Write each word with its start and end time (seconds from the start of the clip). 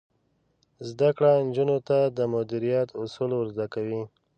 زده 0.89 1.09
کړه 1.17 1.31
نجونو 1.47 1.77
ته 1.87 1.97
د 2.17 2.19
مدیریت 2.33 2.89
اصول 3.01 3.31
ور 3.35 3.47
زده 3.55 3.67
کوي. 3.73 4.01